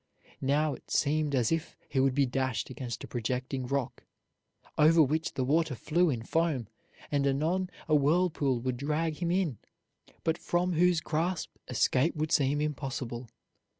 Now 0.41 0.73
it 0.73 0.89
seemed 0.89 1.35
as 1.35 1.51
if 1.51 1.77
he 1.87 1.99
would 1.99 2.15
be 2.15 2.25
dashed 2.25 2.71
against 2.71 3.03
a 3.03 3.07
projecting 3.07 3.67
rock, 3.67 4.03
over 4.75 4.99
which 5.03 5.35
the 5.35 5.43
water 5.43 5.75
flew 5.75 6.09
in 6.09 6.23
foam, 6.23 6.69
and 7.11 7.27
anon 7.27 7.69
a 7.87 7.93
whirlpool 7.93 8.59
would 8.61 8.77
drag 8.77 9.17
him 9.17 9.29
in, 9.29 9.59
from 10.39 10.73
whose 10.73 11.01
grasp 11.01 11.51
escape 11.69 12.15
would 12.15 12.31
seem 12.31 12.61
impossible. 12.61 13.29